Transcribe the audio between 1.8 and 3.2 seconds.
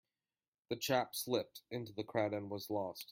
the crowd and was lost.